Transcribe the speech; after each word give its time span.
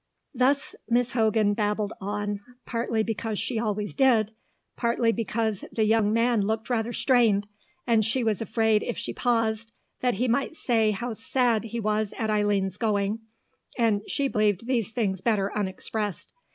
Thus 0.33 0.73
Miss 0.89 1.11
Hogan 1.11 1.53
babbled 1.53 1.93
on, 2.01 2.39
partly 2.65 3.03
because 3.03 3.37
she 3.37 3.59
always 3.59 3.93
did, 3.93 4.31
partly 4.75 5.11
because 5.11 5.63
the 5.71 5.83
young 5.85 6.11
man 6.11 6.41
looked 6.41 6.71
rather 6.71 6.91
strained, 6.91 7.45
and 7.85 8.03
she 8.03 8.23
was 8.23 8.41
afraid 8.41 8.81
if 8.81 8.97
she 8.97 9.13
paused 9.13 9.71
that 9.99 10.15
he 10.15 10.27
might 10.27 10.55
say 10.55 10.89
how 10.89 11.13
sad 11.13 11.65
he 11.65 11.79
was 11.79 12.15
at 12.17 12.31
Eileen's 12.31 12.77
going, 12.77 13.19
and 13.77 14.01
she 14.09 14.27
believed 14.27 14.65
these 14.65 14.89
things 14.91 15.21
better 15.21 15.55
unexpressed. 15.55 16.33